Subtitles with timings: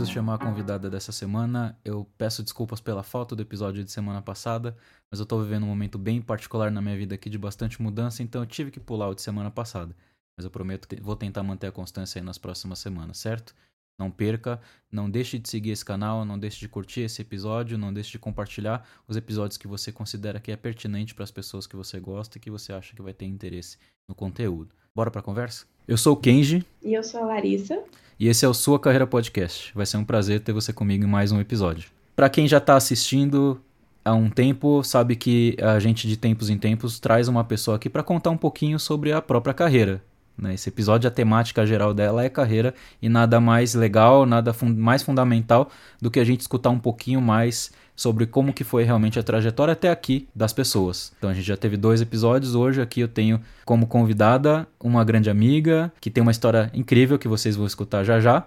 [0.00, 3.90] Antes de chamar a convidada dessa semana, eu peço desculpas pela falta do episódio de
[3.92, 4.74] semana passada,
[5.10, 8.22] mas eu tô vivendo um momento bem particular na minha vida aqui de bastante mudança,
[8.22, 9.94] então eu tive que pular o de semana passada.
[10.38, 13.54] Mas eu prometo que vou tentar manter a constância aí nas próximas semanas, certo?
[13.98, 14.58] Não perca,
[14.90, 18.18] não deixe de seguir esse canal, não deixe de curtir esse episódio, não deixe de
[18.18, 22.38] compartilhar os episódios que você considera que é pertinente para as pessoas que você gosta
[22.38, 23.76] e que você acha que vai ter interesse
[24.08, 24.74] no conteúdo.
[24.94, 25.66] Bora para a conversa?
[25.90, 26.64] Eu sou o Kenji.
[26.84, 27.76] E eu sou a Larissa.
[28.16, 29.72] E esse é o Sua Carreira Podcast.
[29.74, 31.90] Vai ser um prazer ter você comigo em mais um episódio.
[32.14, 33.60] Para quem já está assistindo
[34.04, 37.90] há um tempo, sabe que a gente de tempos em tempos traz uma pessoa aqui
[37.90, 40.00] para contar um pouquinho sobre a própria carreira.
[40.40, 40.54] Né?
[40.54, 45.02] Esse episódio, a temática geral dela é carreira e nada mais legal, nada fun mais
[45.02, 49.22] fundamental do que a gente escutar um pouquinho mais sobre como que foi realmente a
[49.22, 51.12] trajetória até aqui das pessoas.
[51.18, 55.28] Então a gente já teve dois episódios, hoje aqui eu tenho como convidada uma grande
[55.28, 58.46] amiga que tem uma história incrível que vocês vão escutar já já.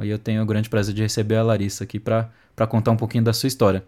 [0.00, 2.30] E eu tenho o grande prazer de receber a Larissa aqui para
[2.68, 3.84] contar um pouquinho da sua história.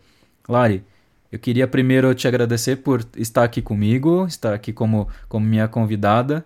[0.47, 0.83] Lari,
[1.31, 6.45] eu queria primeiro te agradecer por estar aqui comigo, estar aqui como, como minha convidada.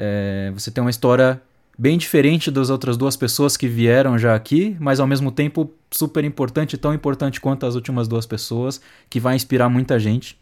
[0.00, 1.42] É, você tem uma história
[1.76, 6.24] bem diferente das outras duas pessoas que vieram já aqui, mas ao mesmo tempo super
[6.24, 10.38] importante, tão importante quanto as últimas duas pessoas, que vai inspirar muita gente.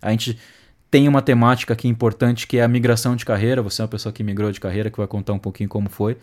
[0.00, 0.38] A gente
[0.90, 3.62] tem uma temática aqui importante que é a migração de carreira.
[3.62, 6.16] Você é uma pessoa que migrou de carreira, que vai contar um pouquinho como foi.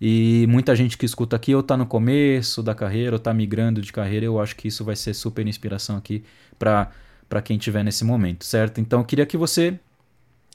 [0.00, 3.80] E muita gente que escuta aqui ou está no começo da carreira ou está migrando
[3.80, 4.26] de carreira.
[4.26, 6.24] Eu acho que isso vai ser super inspiração aqui
[6.58, 8.80] para quem estiver nesse momento, certo?
[8.80, 9.78] Então eu queria que você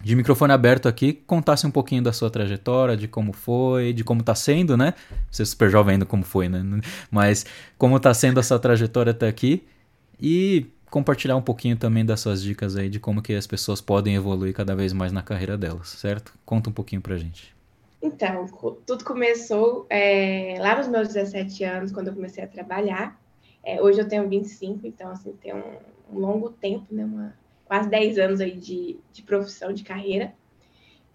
[0.03, 4.21] de microfone aberto aqui, contasse um pouquinho da sua trajetória, de como foi, de como
[4.21, 4.93] está sendo, né?
[5.29, 6.63] Você é super jovem ainda como foi, né?
[7.09, 7.45] Mas
[7.77, 9.63] como está sendo essa trajetória até aqui
[10.19, 14.15] e compartilhar um pouquinho também das suas dicas aí de como que as pessoas podem
[14.15, 16.33] evoluir cada vez mais na carreira delas, certo?
[16.45, 17.55] Conta um pouquinho pra gente.
[18.01, 18.47] Então,
[18.85, 23.19] tudo começou é, lá nos meus 17 anos, quando eu comecei a trabalhar.
[23.63, 25.77] É, hoje eu tenho 25, então, assim, tem um,
[26.11, 27.05] um longo tempo, né?
[27.05, 27.33] Uma,
[27.71, 30.33] quase 10 anos aí de, de profissão, de carreira.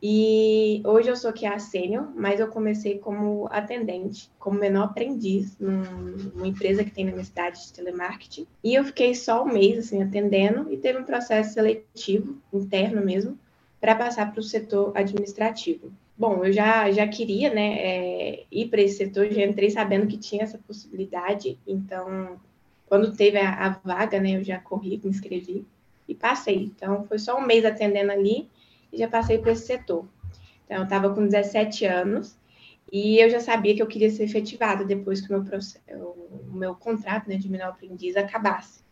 [0.02, 5.54] E hoje eu sou que a sênior, mas eu comecei como atendente, como menor aprendiz
[5.58, 5.82] num,
[6.34, 8.46] numa empresa que tem na minha cidade de telemarketing.
[8.64, 13.38] E eu fiquei só um mês assim atendendo e teve um processo seletivo interno mesmo
[13.78, 15.92] para passar para o setor administrativo.
[16.16, 20.16] Bom, eu já, já queria né, é, ir para esse setor, já entrei sabendo que
[20.16, 22.40] tinha essa possibilidade, então
[22.86, 25.66] quando teve a, a vaga, né, eu já corri, me inscrevi
[26.08, 26.72] e passei.
[26.76, 28.48] Então, foi só um mês atendendo ali
[28.92, 30.06] e já passei para esse setor.
[30.64, 32.36] Então, eu estava com 17 anos
[32.92, 36.14] e eu já sabia que eu queria ser efetivada depois que o meu,
[36.52, 38.84] o meu contrato né, de menor aprendiz acabasse.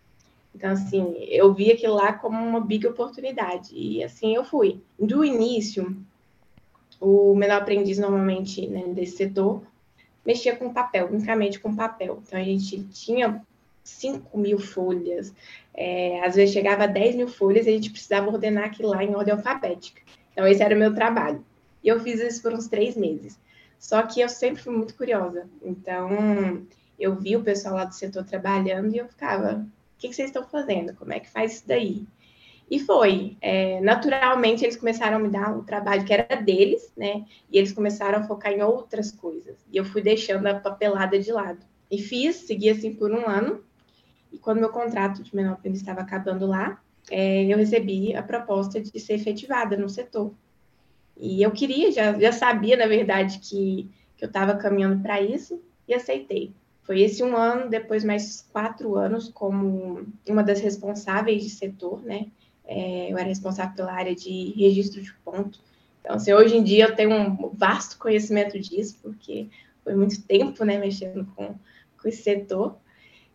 [0.54, 3.70] Então, assim, eu vi aquilo lá como uma big oportunidade.
[3.74, 4.80] E assim eu fui.
[4.98, 5.96] Do início,
[7.00, 9.62] o menor aprendiz, normalmente, né, desse setor,
[10.24, 12.22] mexia com papel, unicamente com papel.
[12.24, 13.44] Então, a gente tinha
[13.84, 15.32] 5 mil folhas,
[15.74, 19.04] é, às vezes chegava a 10 mil folhas e a gente precisava ordenar aquilo lá
[19.04, 20.00] em ordem alfabética.
[20.32, 21.44] Então, esse era o meu trabalho.
[21.82, 23.38] E eu fiz isso por uns três meses.
[23.78, 25.46] Só que eu sempre fui muito curiosa.
[25.62, 26.66] Então,
[26.98, 30.30] eu vi o pessoal lá do setor trabalhando e eu ficava: o que, que vocês
[30.30, 30.94] estão fazendo?
[30.94, 32.06] Como é que faz isso daí?
[32.70, 33.36] E foi.
[33.42, 37.26] É, naturalmente, eles começaram a me dar um trabalho que era deles, né?
[37.52, 39.56] E eles começaram a focar em outras coisas.
[39.70, 41.60] E eu fui deixando a papelada de lado.
[41.90, 43.62] E fiz, segui assim por um ano.
[44.34, 48.80] E quando meu contrato de menor aprendiz estava acabando lá, é, eu recebi a proposta
[48.80, 50.34] de ser efetivada no setor.
[51.16, 55.62] E eu queria, já, já sabia, na verdade, que, que eu estava caminhando para isso
[55.86, 56.52] e aceitei.
[56.82, 62.26] Foi esse um ano, depois mais quatro anos como uma das responsáveis de setor, né?
[62.64, 65.60] É, eu era responsável pela área de registro de ponto.
[66.00, 69.48] Então, assim, hoje em dia eu tenho um vasto conhecimento disso, porque
[69.84, 71.54] foi muito tempo, né, mexendo com,
[72.02, 72.76] com esse setor.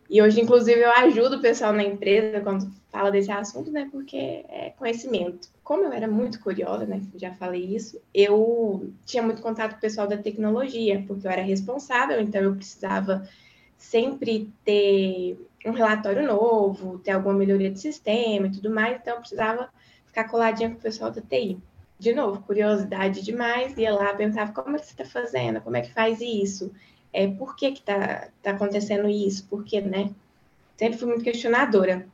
[0.10, 3.88] E hoje, inclusive, eu ajudo o pessoal na empresa quando fala desse assunto, né?
[3.92, 5.50] Porque é conhecimento.
[5.64, 7.02] Como eu era muito curiosa, né?
[7.16, 11.44] Já falei isso, eu tinha muito contato com o pessoal da tecnologia, porque eu era
[11.44, 13.30] responsável, então eu precisava
[13.78, 19.20] sempre ter um relatório novo, ter alguma melhoria de sistema e tudo mais, então eu
[19.20, 19.70] precisava
[20.08, 21.60] ficar coladinha com o pessoal da TI.
[22.00, 25.82] De novo, curiosidade demais, ia lá, perguntava como é que você está fazendo, como é
[25.82, 26.72] que faz isso,
[27.12, 30.12] é, por que que tá, tá acontecendo isso, por que, né?
[30.78, 32.06] Sempre fui muito questionadora.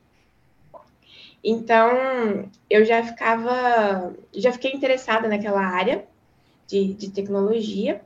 [1.44, 6.04] Então, eu já ficava, já fiquei interessada naquela área
[6.66, 8.00] de, de tecnologia.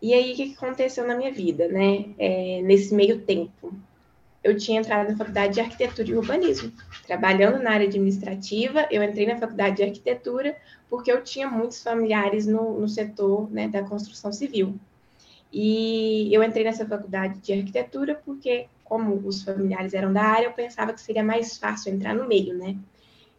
[0.00, 2.06] E aí, o que aconteceu na minha vida, né?
[2.18, 3.74] É, nesse meio tempo,
[4.44, 6.72] eu tinha entrado na faculdade de arquitetura e urbanismo.
[7.06, 10.56] Trabalhando na área administrativa, eu entrei na faculdade de arquitetura
[10.90, 14.78] porque eu tinha muitos familiares no, no setor né, da construção civil.
[15.52, 20.52] E eu entrei nessa faculdade de arquitetura porque, como os familiares eram da área, eu
[20.52, 22.76] pensava que seria mais fácil entrar no meio, né?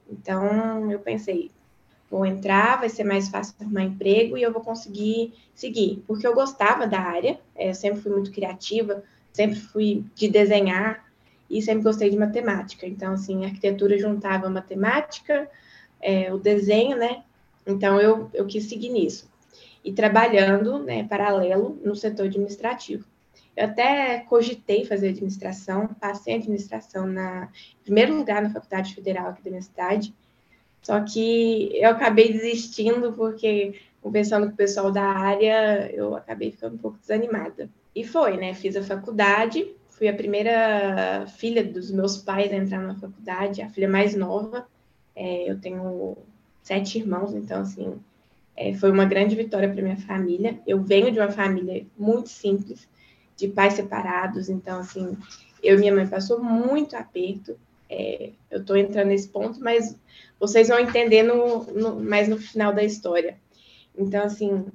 [0.09, 1.49] Então, eu pensei,
[2.09, 6.35] vou entrar, vai ser mais fácil arrumar emprego e eu vou conseguir seguir, porque eu
[6.35, 11.03] gostava da área, é, eu sempre fui muito criativa, sempre fui de desenhar
[11.49, 12.85] e sempre gostei de matemática.
[12.85, 15.49] Então, assim, a arquitetura juntava matemática,
[15.99, 17.23] é, o desenho, né?
[17.65, 19.32] Então, eu, eu quis seguir nisso.
[19.83, 23.05] E trabalhando, né, paralelo, no setor administrativo.
[23.55, 27.49] Eu até cogitei fazer administração, passei administração na
[27.81, 30.13] em primeiro lugar na Faculdade Federal aqui da minha cidade,
[30.83, 36.75] só que eu acabei desistindo porque, conversando com o pessoal da área, eu acabei ficando
[36.75, 37.69] um pouco desanimada.
[37.95, 38.53] E foi, né?
[38.53, 43.69] Fiz a faculdade, fui a primeira filha dos meus pais a entrar na faculdade, a
[43.69, 44.67] filha mais nova.
[45.15, 46.17] É, eu tenho
[46.61, 47.97] sete irmãos, então, assim,
[48.55, 50.59] é, foi uma grande vitória para minha família.
[50.65, 52.87] Eu venho de uma família muito simples,
[53.35, 55.17] de pais separados, então, assim,
[55.61, 57.57] eu e minha mãe passou muito aperto.
[57.89, 59.95] É, eu estou entrando nesse ponto, mas
[60.39, 63.37] vocês vão entender no, no, mais no final da história.
[63.97, 64.65] Então, assim,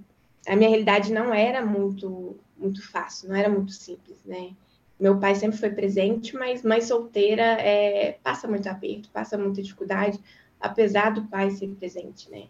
[0.47, 4.51] a minha realidade não era muito, muito fácil, não era muito simples, né?
[4.99, 10.19] Meu pai sempre foi presente, mas mãe solteira é, passa muito aperto, passa muita dificuldade,
[10.61, 12.47] apesar do pai ser presente, né?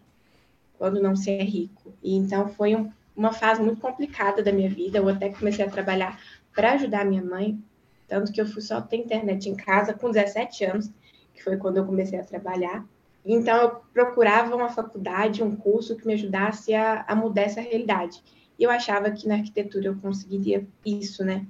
[0.79, 1.93] Quando não se é rico.
[2.01, 4.97] E então foi um, uma fase muito complicada da minha vida.
[4.97, 6.19] Eu até comecei a trabalhar
[6.55, 7.61] para ajudar minha mãe,
[8.07, 10.89] tanto que eu fui só ter internet em casa com 17 anos,
[11.33, 12.83] que foi quando eu comecei a trabalhar.
[13.25, 18.23] Então, eu procurava uma faculdade, um curso que me ajudasse a, a mudar essa realidade.
[18.57, 21.45] E eu achava que na arquitetura eu conseguiria isso, né?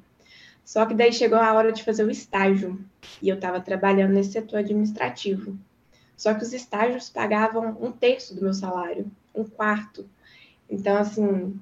[0.65, 2.83] Só que daí chegou a hora de fazer o estágio.
[3.21, 5.57] E eu estava trabalhando nesse setor administrativo.
[6.19, 10.05] Só que os estágios pagavam um terço do meu salário, um quarto.
[10.69, 11.57] Então, assim,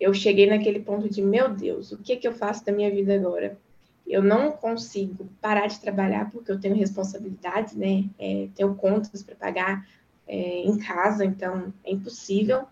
[0.00, 3.14] eu cheguei naquele ponto de, meu Deus, o que, que eu faço da minha vida
[3.14, 3.58] agora?
[4.06, 8.04] eu não consigo parar de trabalhar porque eu tenho responsabilidades, né?
[8.18, 9.86] É, tenho contas para pagar
[10.28, 12.66] é, em casa, então é impossível.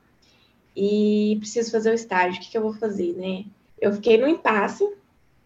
[0.76, 2.38] E preciso fazer o estágio.
[2.38, 3.44] O que, que eu vou fazer, né?
[3.80, 4.88] Eu fiquei no impasse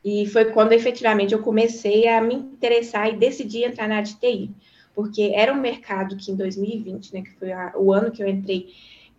[0.04, 4.50] e foi quando efetivamente eu comecei a me interessar e decidi entrar na área TI,
[4.98, 8.26] porque era um mercado que em 2020, né, que foi a, o ano que eu
[8.26, 8.74] entrei,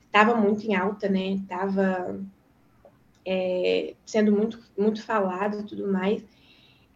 [0.05, 1.35] estava muito em alta, né?
[1.35, 2.19] Estava
[3.25, 6.21] é, sendo muito muito falado e tudo mais.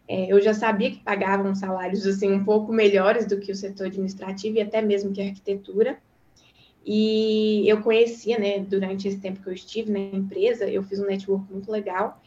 [0.05, 3.87] É, eu já sabia que pagavam salários assim um pouco melhores do que o setor
[3.87, 5.97] administrativo e até mesmo que a arquitetura.
[6.85, 11.05] E eu conhecia, né, durante esse tempo que eu estive na empresa, eu fiz um
[11.05, 12.21] network muito legal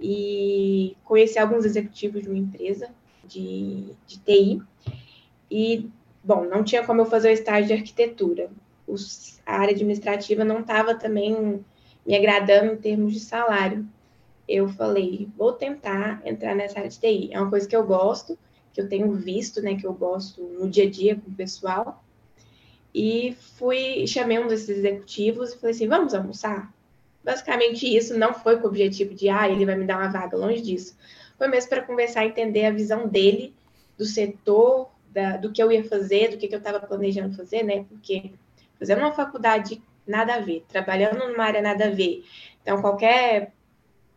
[0.00, 2.88] e conheci alguns executivos de uma empresa
[3.26, 4.62] de, de TI.
[5.50, 5.90] E,
[6.28, 8.50] bom, não tinha como eu fazer o estágio de arquitetura.
[8.86, 11.64] Os, a área administrativa não estava também
[12.06, 13.86] me agradando em termos de salário
[14.48, 17.28] eu falei, vou tentar entrar nessa área de TI.
[17.32, 18.38] É uma coisa que eu gosto,
[18.72, 22.02] que eu tenho visto, né, que eu gosto no dia a dia com o pessoal.
[22.94, 26.72] E fui, chamei um desses executivos e falei assim, vamos almoçar?
[27.22, 30.34] Basicamente isso, não foi com o objetivo de, ah, ele vai me dar uma vaga,
[30.34, 30.96] longe disso.
[31.36, 33.54] Foi mesmo para conversar, entender a visão dele
[33.98, 37.62] do setor, da, do que eu ia fazer, do que, que eu estava planejando fazer,
[37.62, 37.84] né?
[37.88, 38.32] Porque
[38.78, 42.24] fazendo uma faculdade nada a ver, trabalhando numa área nada a ver.
[42.62, 43.52] Então, qualquer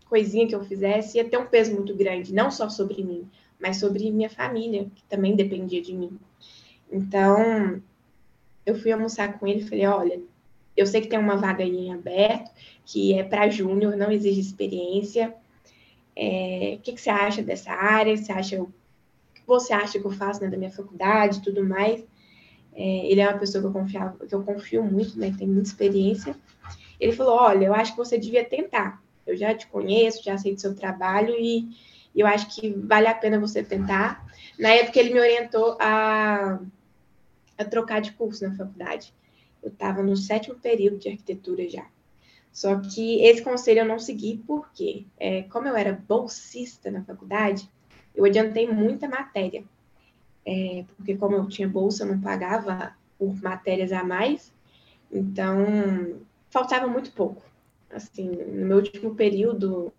[0.06, 3.30] coisinha que eu fizesse ia ter um peso muito grande, não só sobre mim,
[3.60, 6.18] mas sobre minha família, que também dependia de mim.
[6.92, 7.82] Então,
[8.66, 10.22] eu fui almoçar com ele e falei: olha,
[10.76, 12.52] eu sei que tem uma vaga aí em aberto,
[12.86, 15.34] que é para júnior, não exige experiência.
[16.16, 18.16] É, o que, que, você acha dessa área?
[18.16, 18.66] Você acha,
[19.42, 22.04] que você acha que eu faço né, da minha faculdade e tudo mais?
[22.74, 25.68] É, ele é uma pessoa que eu, que eu confio muito, né, que tem muita
[25.68, 26.36] experiência.
[27.00, 30.54] Ele falou: olha, eu acho que você devia tentar eu já te conheço, já sei
[30.54, 31.70] do seu trabalho e,
[32.14, 34.26] e eu acho que vale a pena você tentar.
[34.58, 36.60] Na época, ele me orientou a,
[37.58, 39.14] a trocar de curso na faculdade.
[39.62, 41.86] Eu estava no sétimo período de arquitetura já.
[42.52, 47.70] Só que esse conselho eu não segui porque, é, como eu era bolsista na faculdade,
[48.16, 49.64] eu adiantei muita matéria.
[50.46, 54.52] É, porque como eu tinha bolsa, eu não pagava por matérias a mais,
[55.12, 57.44] então faltava muito pouco
[57.94, 59.92] assim, no meu último período,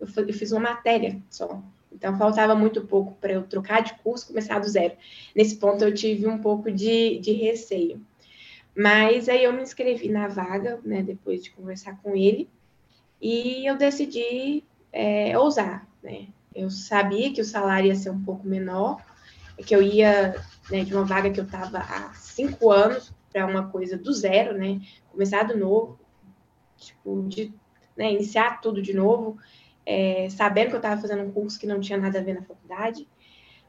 [0.00, 1.62] eu fiz uma matéria só.
[1.92, 4.94] Então, faltava muito pouco para eu trocar de curso, começar do zero.
[5.34, 8.00] Nesse ponto, eu tive um pouco de, de receio.
[8.74, 12.48] Mas aí eu me inscrevi na vaga, né, depois de conversar com ele,
[13.20, 16.28] e eu decidi é, ousar, né?
[16.54, 19.00] Eu sabia que o salário ia ser um pouco menor,
[19.66, 20.34] que eu ia
[20.70, 24.56] né, de uma vaga que eu estava há cinco anos para uma coisa do zero,
[24.56, 24.80] né?
[25.10, 25.98] Começar do novo,
[26.76, 27.52] tipo, de
[27.96, 29.38] né, iniciar tudo de novo,
[29.84, 32.42] é, sabendo que eu estava fazendo um curso que não tinha nada a ver na
[32.42, 33.06] faculdade.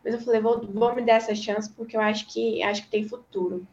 [0.04, 2.90] Mas eu falei, vou, vou me dar essa chance porque eu acho que acho que
[2.90, 3.66] tem futuro.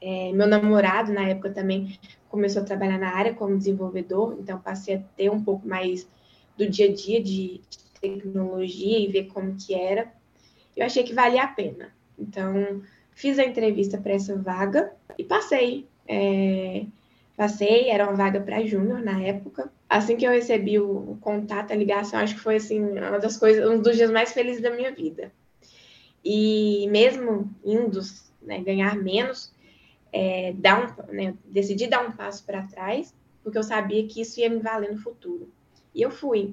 [0.00, 1.98] É, meu namorado, na época, também
[2.28, 6.06] começou a trabalhar na área como desenvolvedor, então passei a ter um pouco mais
[6.56, 10.12] do dia a dia de, de tecnologia e ver como que era.
[10.76, 11.92] Eu achei que valia a pena.
[12.18, 15.86] Então, fiz a entrevista para essa vaga e passei.
[16.08, 16.84] É,
[17.36, 19.70] passei, era uma vaga para júnior na época.
[19.88, 23.68] Assim que eu recebi o, contato, a ligação, acho que foi assim uma das coisas,
[23.68, 25.32] um dos dias mais felizes da minha vida.
[26.24, 28.00] E mesmo indo
[28.42, 29.52] né, ganhar menos,
[30.12, 34.40] é, dar um, né, decidi dar um passo para trás, porque eu sabia que isso
[34.40, 35.48] ia me valer no futuro.
[35.94, 36.52] E eu fui.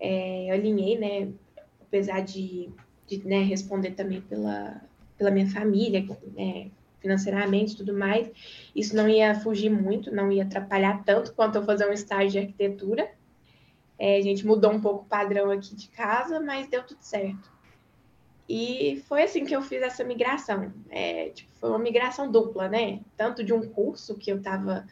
[0.00, 1.32] É, eu alinhei, né,
[1.80, 2.70] apesar de,
[3.06, 4.80] de né, responder também pela,
[5.18, 6.04] pela minha família,
[6.34, 8.30] né, financeiramente tudo mais,
[8.74, 12.38] isso não ia fugir muito, não ia atrapalhar tanto quanto eu fazer um estágio de
[12.38, 13.10] arquitetura.
[13.98, 17.50] É, a gente mudou um pouco o padrão aqui de casa, mas deu tudo certo.
[18.48, 20.72] E foi assim que eu fiz essa migração.
[20.88, 23.00] É, tipo, foi uma migração dupla, né?
[23.16, 24.86] Tanto de um curso que eu estava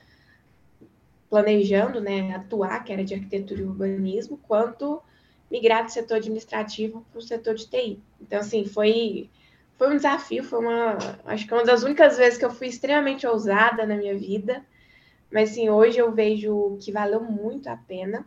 [1.28, 5.02] planejando, né, atuar, que era de arquitetura e urbanismo, quanto
[5.50, 8.02] migrar do setor administrativo para o setor de TI.
[8.20, 9.30] Então, assim, foi
[9.78, 10.98] foi um desafio, foi uma.
[11.24, 14.66] Acho que é uma das únicas vezes que eu fui extremamente ousada na minha vida.
[15.32, 18.26] Mas assim, hoje eu vejo que valeu muito a pena.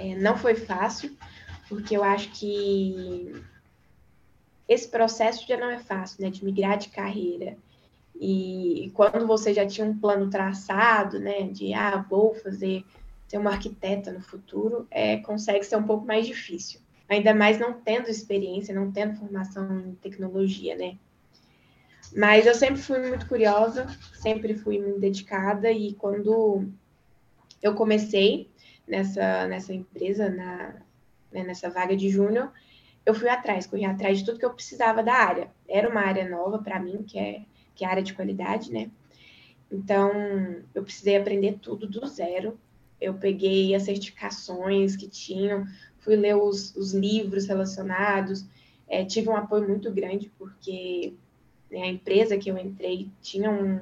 [0.00, 1.16] É, não foi fácil,
[1.68, 3.32] porque eu acho que
[4.68, 6.30] esse processo já não é fácil, né?
[6.30, 7.56] De migrar de carreira.
[8.24, 11.42] E quando você já tinha um plano traçado, né?
[11.42, 12.84] De ah, vou fazer
[13.26, 16.80] ser uma arquiteta no futuro, é, consegue ser um pouco mais difícil
[17.12, 20.96] ainda mais não tendo experiência, não tendo formação em tecnologia, né?
[22.14, 26.68] Mas eu sempre fui muito curiosa, sempre fui muito dedicada e quando
[27.62, 28.50] eu comecei
[28.86, 30.74] nessa, nessa empresa, na,
[31.30, 32.50] né, nessa vaga de júnior,
[33.04, 35.50] eu fui atrás, corri atrás de tudo que eu precisava da área.
[35.68, 37.42] Era uma área nova para mim, que é,
[37.74, 38.90] que é a área de qualidade, né?
[39.70, 40.10] Então,
[40.74, 42.58] eu precisei aprender tudo do zero.
[43.00, 45.66] Eu peguei as certificações que tinham,
[45.98, 48.44] fui ler os, os livros relacionados,
[48.86, 51.14] é, tive um apoio muito grande, porque
[51.70, 53.80] né, a empresa que eu entrei tinha um,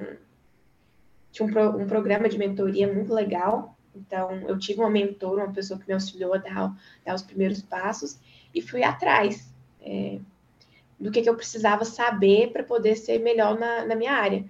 [1.31, 5.53] tinha um, pro, um, programa de mentoria muito legal, então eu tive uma mentora, uma
[5.53, 8.17] pessoa que me auxiliou a dar, dar os primeiros passos,
[8.55, 10.19] e fui atrás é,
[11.01, 14.45] do que, que eu precisava saber para poder ser melhor na, na minha área.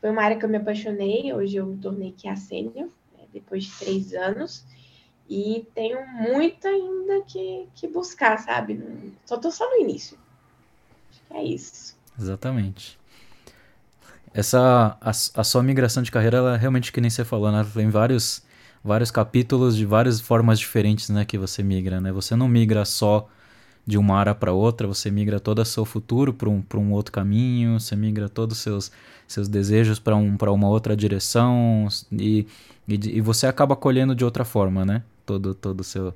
[0.00, 3.24] Foi uma área que eu me apaixonei, hoje eu me tornei que a sênior, né,
[3.32, 4.64] depois de três anos,
[5.28, 8.82] e tenho muito ainda que, que buscar, sabe?
[9.26, 10.18] Só tô só no início.
[11.10, 11.96] Acho que é isso.
[12.18, 12.98] Exatamente.
[14.32, 17.66] Essa a, a sua migração de carreira, ela realmente que nem você falou, né?
[17.74, 18.42] Tem vários
[18.82, 22.10] vários capítulos de várias formas diferentes, né, que você migra, né?
[22.12, 23.28] Você não migra só
[23.86, 27.12] de uma área para outra, você migra todo o seu futuro para um, um outro
[27.12, 28.92] caminho, você migra todos os seus,
[29.26, 32.46] seus desejos para um, uma outra direção e,
[32.86, 35.02] e, e, você acaba colhendo de outra forma, né?
[35.30, 36.14] todo, todo seu,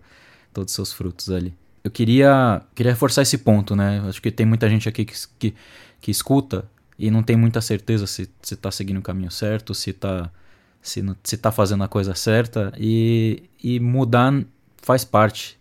[0.52, 1.54] todos os seus frutos ali.
[1.82, 4.02] Eu queria, queria reforçar esse ponto, né?
[4.08, 5.54] Acho que tem muita gente aqui que, que,
[6.00, 6.64] que escuta
[6.98, 10.30] e não tem muita certeza se está seguindo o caminho certo, se está
[10.80, 12.72] se, se tá fazendo a coisa certa.
[12.78, 14.42] E, e mudar
[14.78, 15.58] faz parte.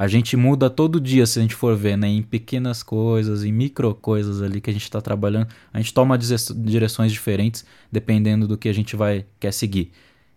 [0.00, 2.06] A gente muda todo dia, se a gente for ver, né?
[2.06, 5.48] Em pequenas coisas, em micro coisas ali que a gente está trabalhando.
[5.72, 9.90] A gente toma direções diferentes dependendo do que a gente vai quer seguir,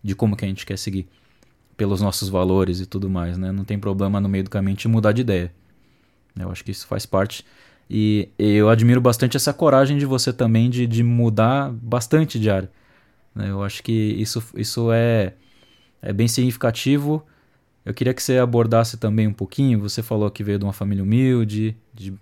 [0.04, 1.08] de como que a gente quer seguir
[1.78, 3.52] pelos nossos valores e tudo mais, né?
[3.52, 5.54] Não tem problema no meio do caminho de mudar de ideia.
[6.40, 7.46] Eu acho que isso faz parte.
[7.88, 12.72] E eu admiro bastante essa coragem de você também de, de mudar bastante de área.
[13.36, 13.52] Né?
[13.52, 15.34] Eu acho que isso, isso é,
[16.02, 17.24] é bem significativo.
[17.86, 19.80] Eu queria que você abordasse também um pouquinho.
[19.80, 22.14] Você falou que veio de uma família humilde, de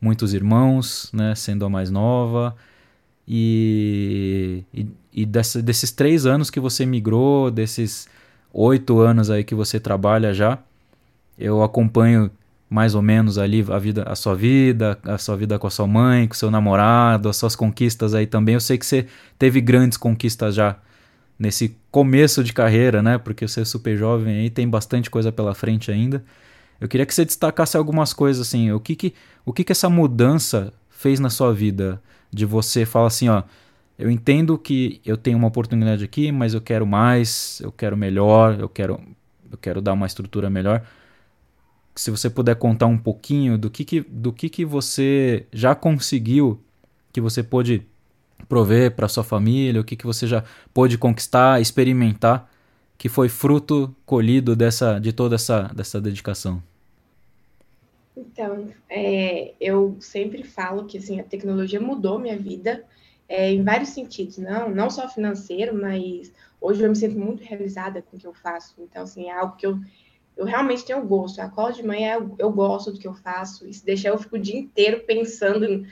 [0.00, 1.34] muitos irmãos, né?
[1.34, 2.54] Sendo a mais nova.
[3.26, 8.08] E, e, e dessa, desses três anos que você migrou, desses
[8.52, 10.58] oito anos aí que você trabalha já.
[11.38, 12.30] Eu acompanho
[12.68, 15.88] mais ou menos ali a vida, a sua vida, a sua vida com a sua
[15.88, 18.54] mãe, com seu namorado, as suas conquistas aí também.
[18.54, 20.76] Eu sei que você teve grandes conquistas já
[21.40, 23.16] nesse começo de carreira, né?
[23.16, 26.22] Porque você é super jovem aí, tem bastante coisa pela frente ainda.
[26.78, 29.88] Eu queria que você destacasse algumas coisas assim, o que que, o que que essa
[29.88, 32.00] mudança fez na sua vida?
[32.30, 33.42] De você falar assim, ó,
[33.98, 38.60] eu entendo que eu tenho uma oportunidade aqui, mas eu quero mais, eu quero melhor,
[38.60, 39.00] eu quero,
[39.50, 40.82] eu quero dar uma estrutura melhor.
[41.94, 46.60] Se você puder contar um pouquinho do que, que, do que, que você já conseguiu,
[47.12, 47.86] que você pôde
[48.48, 52.50] prover para sua família, o que, que você já pôde conquistar, experimentar
[52.96, 56.62] que foi fruto colhido dessa, de toda essa, dessa dedicação?
[58.14, 62.84] Então, é, eu sempre falo que assim, a tecnologia mudou minha vida
[63.26, 68.02] é, em vários sentidos, não, não só financeiro, mas hoje eu me sinto muito realizada
[68.02, 68.74] com o que eu faço.
[68.80, 69.78] Então, assim, é algo que eu,
[70.36, 71.38] eu realmente tenho gosto.
[71.38, 73.66] Eu acordo de manhã, eu, eu gosto do que eu faço.
[73.68, 75.86] E se deixar, eu fico o dia inteiro pensando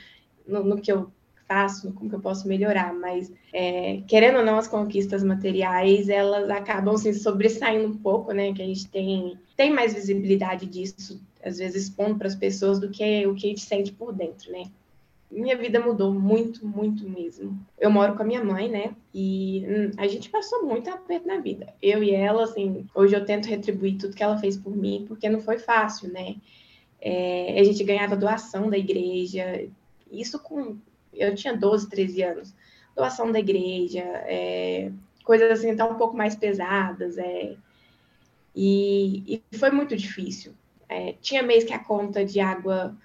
[0.45, 1.09] no, no que eu
[1.49, 6.47] faço, como que eu posso melhorar, mas é, querendo ou não, as conquistas materiais, elas
[6.51, 11.57] acabam se sobressaindo um pouco, né, que a gente tem, tem mais visibilidade disso, às
[11.57, 14.65] vezes expondo para as pessoas do que o que a gente sente por dentro, né.
[15.31, 17.59] Minha vida mudou muito, muito mesmo.
[17.79, 18.95] Eu moro com a minha mãe, né?
[19.13, 21.71] E hum, a gente passou muito aperto na vida.
[21.79, 25.29] Eu e ela, assim, hoje eu tento retribuir tudo que ela fez por mim, porque
[25.29, 26.35] não foi fácil, né?
[26.99, 29.69] É, a gente ganhava doação da igreja,
[30.11, 30.77] isso com
[31.19, 32.55] eu tinha 12, 13 anos.
[32.95, 34.91] Doação da igreja, é,
[35.23, 37.17] coisas assim, então um pouco mais pesadas.
[37.17, 37.55] É,
[38.55, 40.53] e, e foi muito difícil.
[40.87, 42.97] É, tinha mês que a conta de água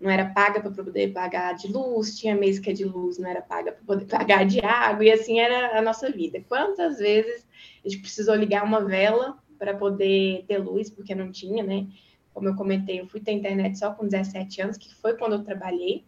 [0.00, 3.28] não era paga para poder pagar de luz, tinha mês que a de luz não
[3.28, 6.42] era paga para poder pagar de água, e assim era a nossa vida.
[6.48, 7.46] Quantas vezes
[7.84, 11.86] a gente precisou ligar uma vela para poder ter luz, porque não tinha, né?
[12.32, 15.44] Como eu comentei, eu fui ter internet só com 17 anos, que foi quando eu
[15.44, 16.04] trabalhei.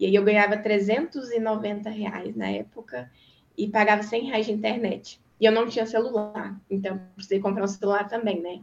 [0.00, 3.12] E aí eu ganhava 390 reais na época
[3.56, 5.20] e pagava 100 reais de internet.
[5.38, 8.62] E eu não tinha celular, então precisei comprar um celular também, né?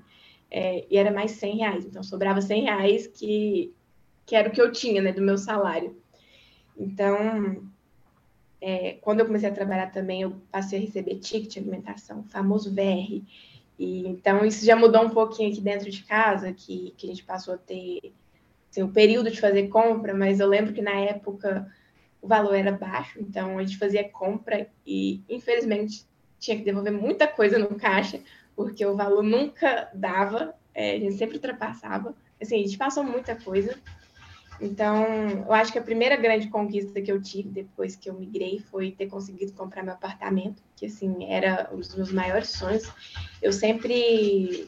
[0.49, 3.71] É, e era mais 100 reais, então sobrava 100 reais que,
[4.25, 5.95] que era o que eu tinha, né, do meu salário.
[6.75, 7.63] Então,
[8.59, 12.23] é, quando eu comecei a trabalhar também, eu passei a receber ticket de alimentação, o
[12.23, 13.21] famoso VR.
[13.77, 17.23] E, então, isso já mudou um pouquinho aqui dentro de casa, que, que a gente
[17.23, 18.13] passou a ter
[18.83, 21.71] o período de fazer compra, mas eu lembro que na época
[22.21, 26.05] o valor era baixo, então a gente fazia compra e, infelizmente,
[26.39, 28.19] tinha que devolver muita coisa no caixa,
[28.55, 32.15] porque o valor nunca dava, é, a gente sempre ultrapassava.
[32.41, 33.75] Assim, a gente passou muita coisa.
[34.59, 35.05] Então,
[35.45, 38.91] eu acho que a primeira grande conquista que eu tive depois que eu migrei foi
[38.91, 42.91] ter conseguido comprar meu apartamento, que, assim, era um dos meus maiores sonhos.
[43.41, 44.65] Eu sempre,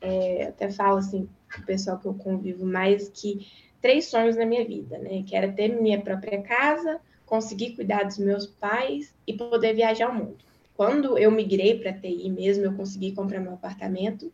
[0.00, 3.46] é, até falo assim, o pessoal que eu convivo mais, que
[3.80, 5.22] três sonhos na minha vida, né?
[5.26, 10.14] Que era ter minha própria casa, conseguir cuidar dos meus pais e poder viajar ao
[10.14, 10.38] mundo.
[10.74, 14.32] Quando eu migrei para TI mesmo, eu consegui comprar meu apartamento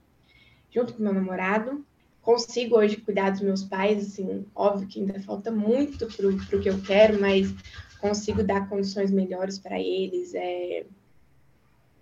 [0.71, 1.85] junto com meu namorado.
[2.23, 6.69] Consigo hoje cuidar dos meus pais, assim, óbvio que ainda falta muito para o que
[6.69, 7.55] eu quero, mas
[8.01, 10.87] consigo dar condições melhores para eles, é,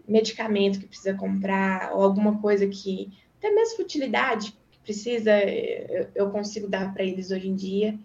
[0.06, 5.32] medicamento que precisa comprar, ou alguma coisa que, até mesmo futilidade, precisa,
[6.14, 7.98] eu consigo dar para eles hoje em dia.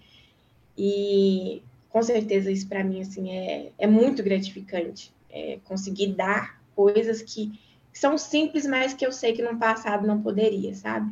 [0.78, 7.22] E com certeza isso para mim assim é, é muito gratificante, é conseguir dar coisas
[7.22, 7.52] que,
[8.00, 11.12] são simples, mas que eu sei que no passado não poderia, sabe?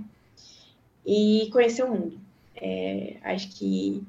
[1.06, 2.18] E conhecer o mundo.
[2.56, 4.02] É, acho que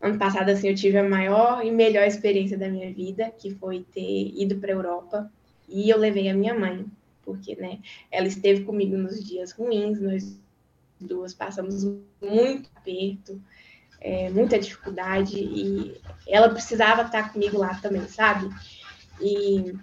[0.00, 3.84] ano passado assim eu tive a maior e melhor experiência da minha vida, que foi
[3.92, 5.32] ter ido para a Europa
[5.68, 6.84] e eu levei a minha mãe,
[7.24, 7.78] porque né,
[8.10, 10.36] ela esteve comigo nos dias ruins, nós
[11.00, 11.84] duas passamos
[12.20, 13.40] muito aperto,
[14.00, 18.48] é, muita dificuldade, e ela precisava estar comigo lá também, sabe?
[19.20, 19.74] E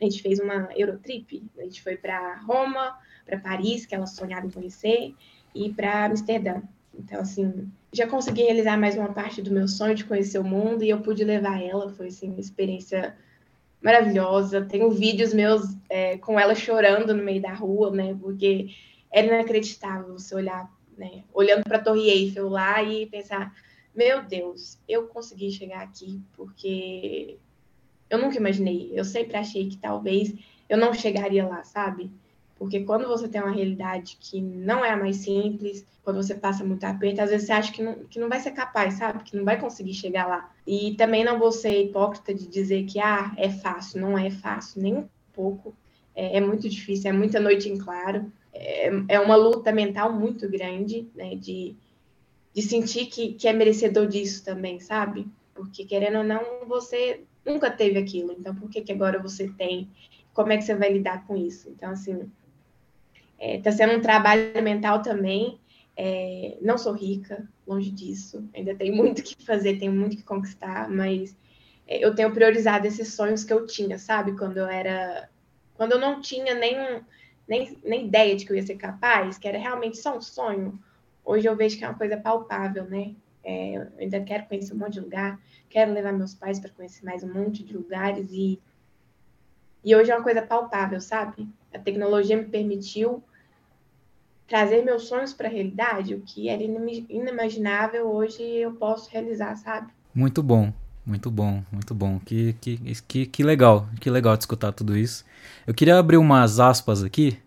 [0.00, 4.46] a gente fez uma Eurotrip, a gente foi para Roma, para Paris, que ela sonhava
[4.46, 5.14] em conhecer,
[5.54, 6.62] e para Amsterdã.
[6.98, 10.82] Então, assim, já consegui realizar mais uma parte do meu sonho de conhecer o mundo
[10.82, 11.90] e eu pude levar ela.
[11.90, 13.16] Foi, assim, uma experiência
[13.82, 14.62] maravilhosa.
[14.64, 18.16] Tenho vídeos meus é, com ela chorando no meio da rua, né?
[18.20, 18.68] Porque
[19.16, 23.54] era inacreditável você olhar, né, olhando para a Torre Eiffel lá e pensar:
[23.94, 27.38] meu Deus, eu consegui chegar aqui porque
[28.10, 28.92] eu nunca imaginei.
[28.92, 30.34] Eu sempre achei que talvez
[30.68, 32.10] eu não chegaria lá, sabe?
[32.58, 36.62] Porque quando você tem uma realidade que não é a mais simples, quando você passa
[36.62, 39.24] muito aperto, às vezes você acha que não, que não vai ser capaz, sabe?
[39.24, 40.52] Que não vai conseguir chegar lá.
[40.66, 43.98] E também não vou ser hipócrita de dizer que, ah, é fácil.
[44.00, 45.74] Não é fácil, nem um pouco.
[46.14, 50.48] É, é muito difícil, é muita noite em claro é, é uma luta mental muito
[50.48, 51.34] grande, né?
[51.34, 51.76] De,
[52.54, 55.26] de sentir que, que é merecedor disso também, sabe?
[55.54, 58.32] Porque, querendo ou não, você nunca teve aquilo.
[58.32, 59.90] Então, por que, que agora você tem?
[60.32, 61.68] Como é que você vai lidar com isso?
[61.70, 62.30] Então, assim,
[63.38, 65.58] é, tá sendo um trabalho mental também.
[65.96, 68.48] É, não sou rica, longe disso.
[68.54, 71.34] Ainda tenho muito que fazer, tenho muito que conquistar, mas
[71.86, 74.36] é, eu tenho priorizado esses sonhos que eu tinha, sabe?
[74.36, 75.28] Quando eu era.
[75.74, 77.02] Quando eu não tinha nenhum
[77.48, 80.78] nem, nem ideia de que eu ia ser capaz, que era realmente só um sonho,
[81.24, 83.14] hoje eu vejo que é uma coisa palpável, né?
[83.44, 87.04] É, eu ainda quero conhecer um monte de lugar, quero levar meus pais para conhecer
[87.04, 88.60] mais um monte de lugares e,
[89.84, 91.48] E hoje é uma coisa palpável, sabe?
[91.72, 93.22] A tecnologia me permitiu
[94.48, 99.92] trazer meus sonhos para a realidade, o que era inimaginável, hoje eu posso realizar, sabe?
[100.14, 100.72] Muito bom,
[101.06, 102.20] muito bom, muito bom.
[102.24, 105.24] Que, que, que, que legal, que legal de escutar tudo isso.
[105.64, 107.38] Eu queria abrir umas aspas aqui,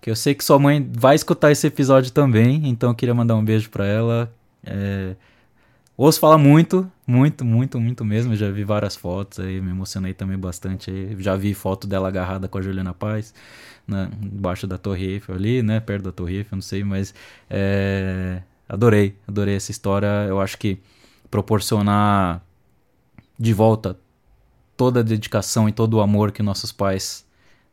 [0.00, 3.34] que eu sei que sua mãe vai escutar esse episódio também, então eu queria mandar
[3.36, 4.32] um beijo para ela.
[4.62, 5.16] É...
[5.96, 8.32] Ouço falar muito, muito, muito, muito mesmo.
[8.32, 10.90] Eu já vi várias fotos aí, me emocionei também bastante.
[10.90, 11.16] Aí.
[11.20, 13.32] Já vi foto dela agarrada com a Juliana Paz,
[13.86, 17.14] né, embaixo da Torre Eiffel ali, né, perto da Torre Eiffel, não sei, mas
[17.48, 18.42] é...
[18.68, 20.26] adorei, adorei essa história.
[20.28, 20.78] Eu acho que
[21.30, 22.42] proporcionar
[23.42, 23.98] de volta
[24.76, 27.26] toda a dedicação e todo o amor que nossos pais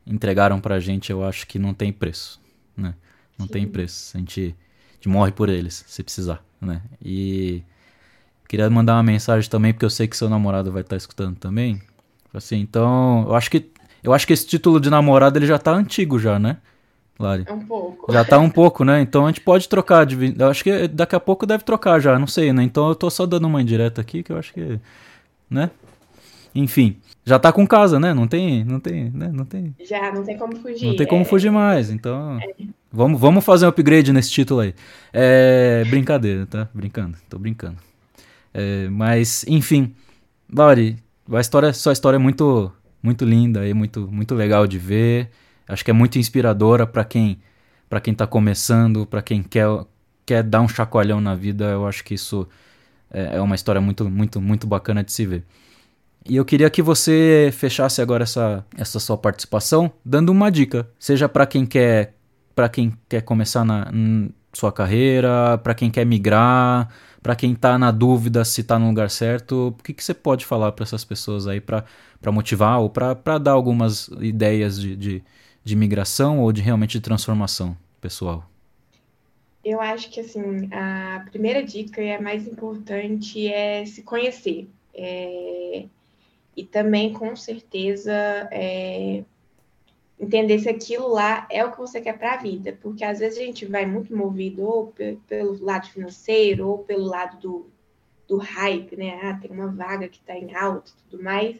[0.06, 2.42] entregaram pra gente, eu acho que não tem preço,
[2.76, 2.96] né?
[3.38, 3.52] Não Sim.
[3.52, 4.18] tem preço.
[4.18, 4.56] A gente,
[4.90, 6.82] a gente morre por eles, se precisar, né?
[7.06, 7.62] E
[8.48, 11.80] queria mandar uma mensagem também, porque eu sei que seu namorado vai estar escutando também.
[12.34, 13.72] Assim, então, eu acho que
[14.04, 16.58] eu acho que esse título de namorado ele já tá antigo já, né?
[17.20, 17.44] Lari.
[17.46, 18.12] É um pouco.
[18.12, 19.02] Já tá um pouco, né?
[19.02, 20.04] Então a gente pode trocar.
[20.06, 20.34] De...
[20.36, 22.64] Eu acho que daqui a pouco deve trocar já, não sei, né?
[22.64, 24.80] Então eu tô só dando uma indireta aqui que eu acho que.
[25.50, 25.72] Né?
[26.54, 26.98] Enfim.
[27.26, 28.14] Já tá com casa, né?
[28.14, 28.64] Não tem.
[28.64, 29.30] Não tem, né?
[29.32, 29.76] Não tem.
[29.88, 30.88] Já, não tem como fugir.
[30.88, 31.26] Não tem como é...
[31.26, 31.90] fugir mais.
[31.90, 32.40] Então.
[32.40, 32.64] É.
[32.92, 34.74] Vamos, vamos fazer um upgrade nesse título aí.
[35.14, 35.84] É.
[35.90, 36.68] Brincadeira, tá?
[36.74, 37.18] Brincando.
[37.30, 37.78] Tô brincando.
[38.54, 39.94] É, mas, enfim.
[40.52, 40.98] Lari,
[41.32, 45.30] a história, sua história é muito, muito linda e muito, muito legal de ver.
[45.68, 47.40] Acho que é muito inspiradora para quem
[47.88, 49.68] para quem está começando, para quem quer
[50.26, 51.66] quer dar um chacoalhão na vida.
[51.66, 52.48] Eu acho que isso
[53.12, 55.46] é, é uma história muito muito muito bacana de se ver.
[56.28, 61.30] E eu queria que você fechasse agora essa, essa sua participação dando uma dica, seja
[61.30, 62.16] para quem quer
[62.56, 63.90] para quem quer começar na
[64.54, 66.90] sua carreira, para quem quer migrar,
[67.22, 70.46] para quem está na dúvida se está no lugar certo, o que, que você pode
[70.46, 71.86] falar para essas pessoas aí para
[72.32, 75.24] motivar ou para dar algumas ideias de, de,
[75.64, 78.50] de migração ou de realmente de transformação pessoal?
[79.70, 85.86] Eu acho que assim a primeira dica e a mais importante é se conhecer é...
[86.58, 88.12] e também com certeza
[88.52, 89.24] é...
[90.20, 93.38] entender se aquilo lá é o que você quer para a vida, porque às vezes
[93.38, 94.94] a gente vai muito movido ou
[95.28, 97.68] pelo lado financeiro ou pelo lado do,
[98.28, 99.20] do hype, né?
[99.22, 101.58] Ah, tem uma vaga que está em alta, tudo mais.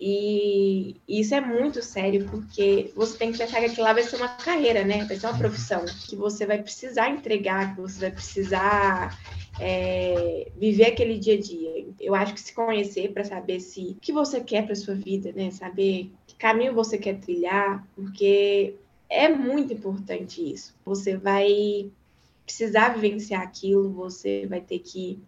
[0.00, 4.16] E isso é muito sério, porque você tem que pensar que aquilo lá vai ser
[4.16, 5.04] uma carreira, né?
[5.04, 9.18] Vai ser uma profissão que você vai precisar entregar, que você vai precisar
[9.60, 11.86] é, viver aquele dia a dia.
[12.00, 15.32] Eu acho que se conhecer para saber se o que você quer para sua vida,
[15.34, 15.50] né?
[15.50, 18.76] Saber que caminho você quer trilhar, porque
[19.08, 20.76] é muito importante isso.
[20.84, 21.90] Você vai
[22.44, 25.18] precisar vivenciar aquilo, você vai ter que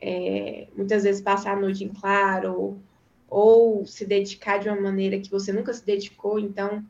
[0.00, 2.80] é, muitas vezes passar a noite em claro
[3.28, 6.84] ou se dedicar de uma maneira que você nunca se dedicou, então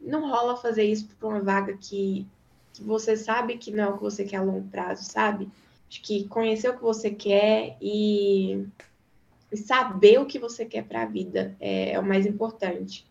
[0.00, 2.26] não rola fazer isso para uma vaga que,
[2.72, 5.48] que você sabe que não é o que você quer a longo prazo, sabe?
[5.88, 8.64] Acho que conhecer o que você quer e,
[9.50, 13.06] e saber o que você quer para a vida é, é, o mais importante.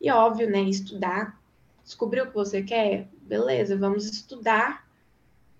[0.00, 0.62] E óbvio, né?
[0.62, 1.40] Estudar,
[1.82, 4.84] descobrir o que você quer, beleza, vamos estudar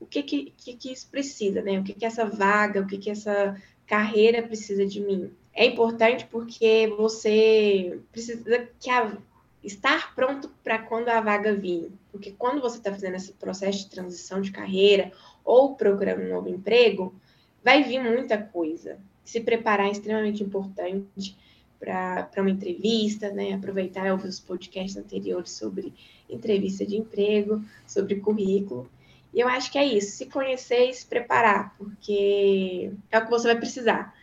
[0.04, 1.80] o que que, que, que isso precisa, né?
[1.80, 6.26] O que, que essa vaga, o que, que essa carreira precisa de mim é importante
[6.26, 9.16] porque você precisa que a,
[9.62, 11.92] estar pronto para quando a vaga vir.
[12.10, 15.12] Porque quando você está fazendo esse processo de transição de carreira
[15.44, 17.14] ou procurando um novo emprego,
[17.62, 18.98] vai vir muita coisa.
[19.24, 21.36] Se preparar é extremamente importante
[21.78, 23.52] para uma entrevista, né?
[23.52, 25.92] Aproveitar ouvir os podcasts anteriores sobre
[26.28, 28.88] entrevista de emprego, sobre currículo.
[29.32, 33.30] E eu acho que é isso, se conhecer e se preparar, porque é o que
[33.30, 34.14] você vai precisar.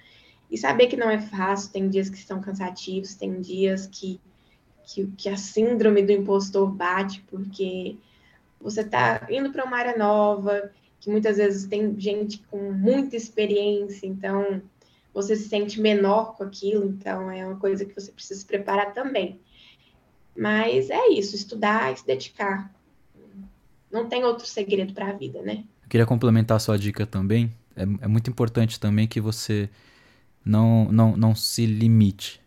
[0.51, 4.19] E saber que não é fácil, tem dias que são cansativos, tem dias que,
[4.83, 7.95] que, que a síndrome do impostor bate, porque
[8.59, 14.05] você está indo para uma área nova, que muitas vezes tem gente com muita experiência,
[14.05, 14.61] então
[15.13, 18.93] você se sente menor com aquilo, então é uma coisa que você precisa se preparar
[18.93, 19.39] também.
[20.37, 22.73] Mas é isso, estudar e se dedicar.
[23.89, 25.63] Não tem outro segredo para a vida, né?
[25.83, 27.51] Eu queria complementar a sua dica também.
[27.75, 29.69] É, é muito importante também que você
[30.43, 32.41] não, não, não se limite.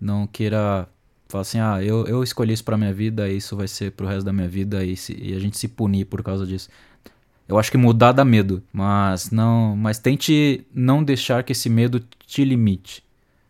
[0.00, 0.88] Não queira
[1.28, 4.24] falar assim, ah, eu, eu escolhi isso pra minha vida, isso vai ser pro resto
[4.24, 6.68] da minha vida e, se, e a gente se punir por causa disso.
[7.48, 12.00] Eu acho que mudar dá medo, mas não, mas tente não deixar que esse medo
[12.26, 13.02] te limite,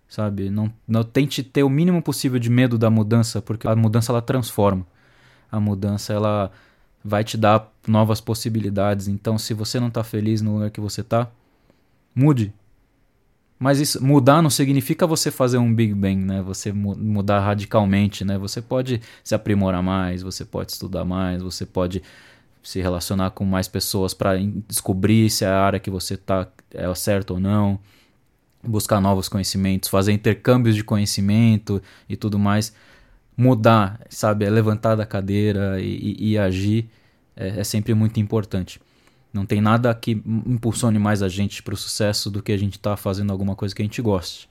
[0.08, 0.48] sabe?
[0.48, 4.22] Não, não tente ter o mínimo possível de medo da mudança, porque a mudança ela
[4.22, 4.86] transforma.
[5.50, 6.50] A mudança ela
[7.04, 9.08] vai te dar novas possibilidades.
[9.08, 11.30] Então, se você não tá feliz no lugar que você tá,
[12.14, 12.52] mude,
[13.62, 16.42] Mas isso, mudar não significa você fazer um Big Bang, né?
[16.42, 18.36] Você mu mudar radicalmente, né?
[18.36, 22.02] Você pode se aprimorar mais, você pode estudar mais, você pode
[22.60, 24.32] se relacionar com mais pessoas para
[24.66, 27.78] descobrir se a área que você está é certa ou não,
[28.64, 32.74] buscar novos conhecimentos, fazer intercâmbios de conhecimento e tudo mais.
[33.36, 34.44] Mudar, sabe?
[34.44, 36.90] É levantar da cadeira e, e, e agir
[37.36, 38.80] é, é sempre muito importante.
[39.32, 42.74] Não tem nada que impulsione mais a gente para o sucesso do que a gente
[42.74, 44.48] estar tá fazendo alguma coisa que a gente goste.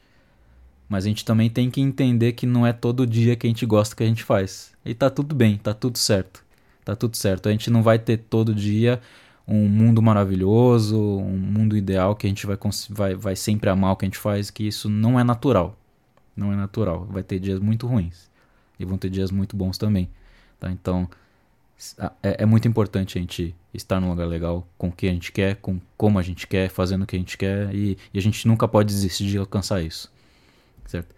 [0.89, 3.65] Mas a gente também tem que entender que não é todo dia que a gente
[3.65, 4.73] gosta que a gente faz.
[4.83, 6.43] E tá tudo bem, tá tudo certo.
[6.83, 7.47] Tá tudo certo.
[7.47, 8.99] A gente não vai ter todo dia
[9.47, 12.57] um mundo maravilhoso, um mundo ideal que a gente vai,
[12.89, 15.77] vai, vai sempre amar o que a gente faz, que isso não é natural.
[16.35, 17.05] Não é natural.
[17.09, 18.29] Vai ter dias muito ruins.
[18.79, 20.09] E vão ter dias muito bons também.
[20.59, 20.71] Tá?
[20.71, 21.07] Então,
[22.21, 25.31] é, é, muito importante a gente estar num lugar legal com o que a gente
[25.31, 28.21] quer, com como a gente quer, fazendo o que a gente quer e, e a
[28.21, 30.11] gente nunca pode desistir de alcançar isso.
[30.85, 31.15] Certo?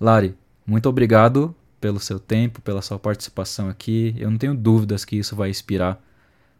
[0.00, 0.36] Lari,
[0.66, 4.14] muito obrigado pelo seu tempo, pela sua participação aqui.
[4.18, 6.02] Eu não tenho dúvidas que isso vai inspirar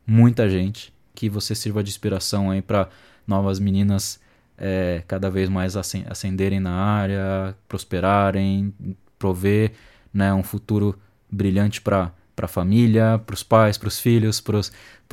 [0.07, 2.89] muita gente, que você sirva de inspiração aí para
[3.27, 4.21] novas meninas
[4.57, 8.73] é, cada vez mais ascenderem na área, prosperarem,
[9.19, 9.73] prover
[10.13, 10.99] né, um futuro
[11.31, 14.59] brilhante para para a família, para os pais, para os filhos, para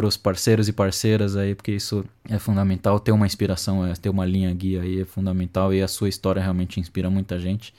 [0.06, 3.00] os parceiros e parceiras aí, porque isso é fundamental.
[3.00, 6.42] Ter uma inspiração, é, ter uma linha guia aí é fundamental e a sua história
[6.42, 7.74] realmente inspira muita gente.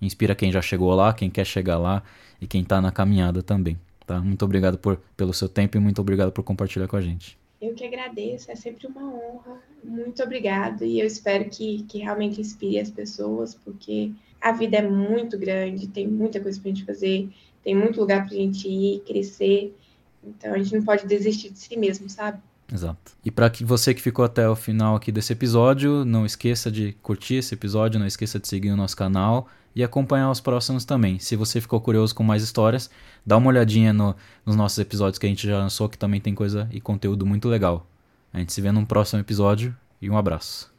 [0.00, 2.02] Inspira quem já chegou lá, quem quer chegar lá
[2.40, 3.78] e quem está na caminhada também.
[4.06, 4.20] Tá?
[4.20, 7.36] Muito obrigado por, pelo seu tempo e muito obrigado por compartilhar com a gente.
[7.60, 9.60] Eu que agradeço, é sempre uma honra.
[9.82, 14.88] Muito obrigado e eu espero que, que realmente inspire as pessoas, porque a vida é
[14.88, 17.28] muito grande, tem muita coisa para a gente fazer
[17.62, 19.76] tem muito lugar para gente ir, crescer.
[20.22, 22.38] Então a gente não pode desistir de si mesmo, sabe?
[22.72, 23.12] Exato.
[23.24, 26.92] E para que você que ficou até o final aqui desse episódio, não esqueça de
[27.02, 31.18] curtir esse episódio, não esqueça de seguir o nosso canal e acompanhar os próximos também.
[31.18, 32.90] Se você ficou curioso com mais histórias,
[33.24, 36.34] dá uma olhadinha no, nos nossos episódios que a gente já lançou, que também tem
[36.34, 37.86] coisa e conteúdo muito legal.
[38.32, 40.77] A gente se vê num próximo episódio e um abraço.